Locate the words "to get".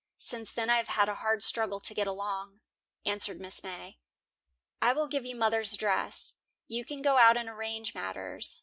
1.81-2.07